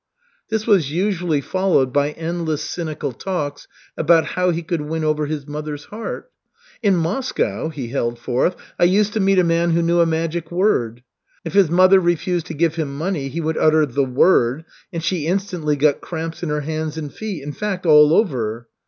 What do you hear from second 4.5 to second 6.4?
could win over his mother's heart.